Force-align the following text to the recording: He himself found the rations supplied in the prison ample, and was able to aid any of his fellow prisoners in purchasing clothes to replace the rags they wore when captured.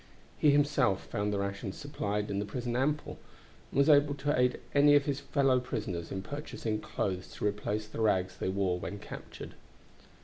He 0.39 0.49
himself 0.49 1.05
found 1.05 1.31
the 1.31 1.37
rations 1.37 1.77
supplied 1.77 2.31
in 2.31 2.39
the 2.39 2.45
prison 2.45 2.75
ample, 2.75 3.19
and 3.69 3.77
was 3.77 3.87
able 3.87 4.15
to 4.15 4.35
aid 4.35 4.59
any 4.73 4.95
of 4.95 5.05
his 5.05 5.19
fellow 5.19 5.59
prisoners 5.59 6.11
in 6.11 6.23
purchasing 6.23 6.81
clothes 6.81 7.31
to 7.33 7.45
replace 7.45 7.85
the 7.87 8.01
rags 8.01 8.35
they 8.37 8.49
wore 8.49 8.79
when 8.79 8.97
captured. 8.97 9.53